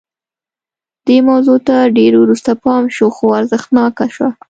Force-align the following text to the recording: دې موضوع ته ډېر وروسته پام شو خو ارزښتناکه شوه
دې 1.07 1.17
موضوع 1.29 1.57
ته 1.67 1.77
ډېر 1.97 2.13
وروسته 2.19 2.51
پام 2.63 2.83
شو 2.95 3.07
خو 3.15 3.25
ارزښتناکه 3.39 4.05
شوه 4.15 4.29